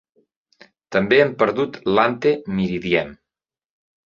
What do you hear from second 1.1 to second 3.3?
hem perdut l'ante meridiem.